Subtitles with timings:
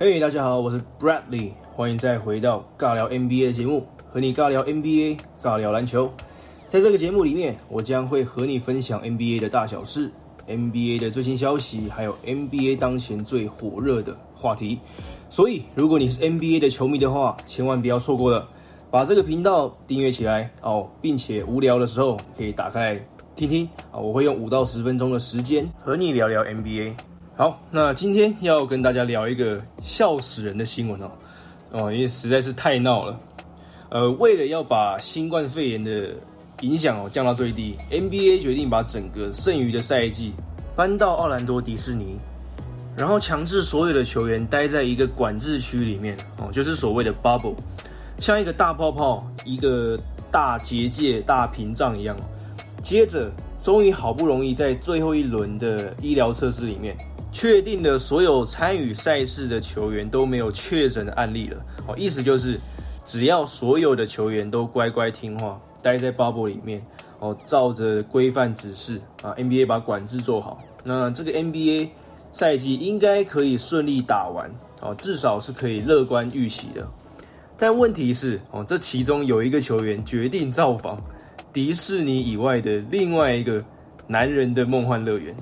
[0.00, 6.08] 嘿，大家好，我是 Bradley，欢迎再回到尬聊 NBA 的节目，和你尬聊 NBA，尬聊篮球。
[6.68, 10.08] 在这个节目里面，我将会和你分享 NBA 的大小事、
[10.46, 14.78] NBA 的最新消息，还有 NBA 当前最火热的话题。
[15.28, 18.48] 所以，如果你是 NBA 的球迷的话，千万不要错过了，
[18.92, 23.04] 把这个频道订阅起来哦，并且无聊的时候可以打开
[23.34, 26.92] 听听啊，我会用五到十分钟的时间和你聊聊 NBA。
[27.38, 31.10] 好，那今天要跟大家聊一个笑死人的新闻哦，
[31.70, 33.16] 哦，因为实在是太闹了。
[33.90, 36.16] 呃，为了要把新冠肺炎的
[36.62, 40.32] 影响哦降到最低，NBA 决定把整个剩余的赛季
[40.74, 42.16] 搬到奥兰多迪士尼，
[42.96, 47.54] 然后强制所有的球员待在一个管制区里面哦，就是所谓的 bubble，
[48.18, 49.96] 像一个大泡泡、一个
[50.28, 52.16] 大结界、大屏障一样。
[52.82, 53.30] 接着，
[53.62, 56.96] 终于好不容易在最后一轮的医疗测试里面。
[57.30, 61.58] 确定的所有参与赛事的球员都没有确诊的案例了。
[61.86, 62.58] 哦，意思就是，
[63.04, 66.80] 只要所有的球员都乖乖听话，待在 bubble 里面，
[67.20, 71.90] 哦，照着规范指示啊，NBA 把管制做好，那这个 NBA
[72.30, 76.86] 赛季应该可以顺利打完，哦，至少是可以乐观预期的。
[77.58, 81.02] 但问题是，哦，这其中有一个球员决定造访
[81.52, 83.64] 迪士尼以外的另外一个
[84.06, 85.34] 男人的梦幻乐园。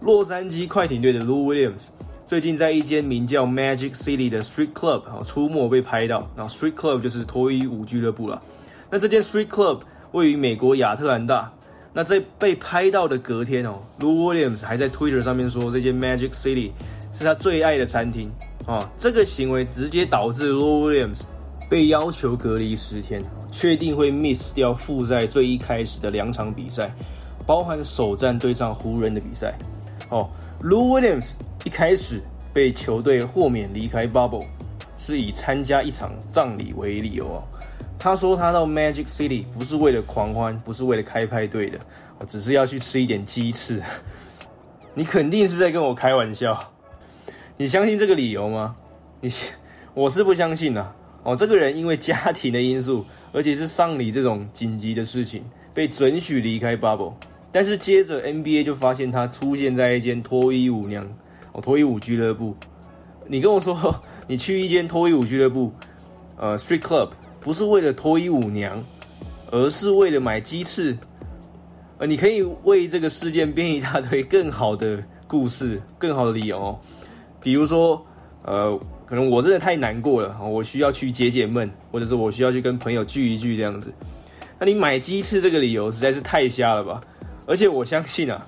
[0.00, 1.88] 洛杉矶快艇队的 Lou Williams
[2.26, 8.40] 最近在一间名叫 Magic City 的 Street Club 啊出没被拍到，然后 Street Club 就是脱衣舞俱乐部了。
[8.88, 9.80] 那这间 Street Club
[10.12, 11.52] 位于美国亚特兰大。
[11.92, 16.70] 那在被拍到的隔天哦，Lou Williams 还在 Twitter 上面说这间 Magic City
[17.12, 18.30] 是他最爱的餐厅
[18.64, 18.78] 啊。
[18.96, 21.22] 这个行为直接导致 Lou Williams
[21.68, 26.94] 被要求隔离十天，确定会 miss 掉复赛最一开始的两场比赛，
[27.44, 29.58] 包含首战对上湖人的比赛。
[30.10, 30.28] 哦
[30.62, 31.30] ，Lou Williams
[31.64, 32.20] 一开始
[32.52, 34.46] 被球队豁免离开 Bubble，
[34.96, 37.42] 是以参加一场葬礼为理由哦。
[37.98, 41.78] 他说他到 Magic City 不是为了狂欢，不是为了开派对的，
[42.18, 43.82] 我只是要去吃一点鸡翅。
[44.94, 46.58] 你肯定是在跟我开玩笑。
[47.56, 48.74] 你相信这个理由吗？
[49.20, 49.30] 你，
[49.94, 50.92] 我是不相信呐。
[51.22, 57.12] 哦，这个人因为家庭的因素，而且是丧礼这种紧急的事情，被准许离开 Bubble。
[57.52, 61.04] 但是接着 NBA 就发现他出现在一间脱衣舞娘
[61.52, 62.54] 哦脱衣舞俱乐部。
[63.28, 63.94] 你跟我说
[64.26, 65.72] 你去一间脱衣舞俱乐部，
[66.36, 67.10] 呃，Street Club
[67.40, 68.80] 不是为了脱衣舞娘，
[69.50, 70.96] 而是为了买鸡翅。
[71.98, 76.78] 呃，你可以为这个事件编一大堆更好的故事、 更好的理由，
[77.42, 78.02] 比如说，
[78.42, 83.92] 呃，可能我真的太难过了，我需要去解解闷，或者是我需要去跟朋友聚一聚这样子。
[84.58, 87.00] 那你买鸡翅这个理由实在是太瞎了吧？
[87.50, 88.40] 而且我相信啊，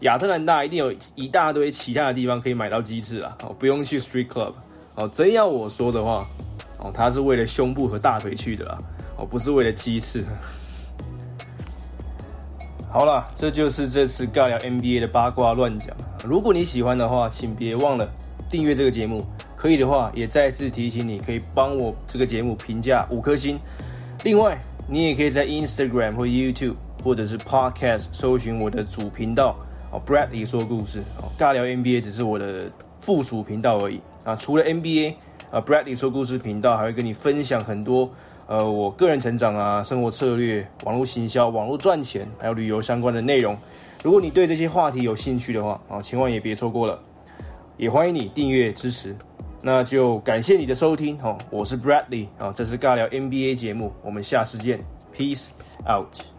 [0.00, 4.54] 亚特兰大一定有一大堆其他的地方可以买到鸡翅啊，哦，不用去 Street Club，
[4.94, 6.26] 哦，真要我说的话，
[6.78, 8.78] 哦，他是为了胸部和大腿去的啦，
[9.18, 10.24] 哦，不是为了鸡翅。
[12.90, 15.94] 好了，这就是这次尬聊 NBA 的八卦乱讲。
[16.24, 18.10] 如果你喜欢的话，请别忘了
[18.50, 23.60] 订阅这个节目，可以的话也再次提醒你，可以帮我这个节目评价五颗星。
[24.24, 24.56] 另外，
[24.88, 26.76] 你也可以在 Instagram 或 YouTube。
[27.08, 29.56] 或者是 Podcast 搜寻我的主频道
[29.90, 34.36] 哦，Bradley 说故事哦，尬聊 NBA 只是我的附属频道而已啊。
[34.36, 35.14] 除了 NBA
[35.50, 38.10] 啊，Bradley 说故事频道还会跟你分享很多
[38.46, 43.56] 呃我个人成长啊、生活策略、网络行销、网络赚钱，还有旅游相关的内容。
[44.02, 47.00] 如果你对这些话题有兴趣的话啊，千万也别错过了。
[47.78, 49.16] 也欢迎你订阅支持。
[49.62, 54.78] 那就感谢你的收听哦，我是 Bradley 啊，这是尬聊 NBA 节目，我们下次见
[55.16, 55.46] ，Peace
[55.90, 56.37] out。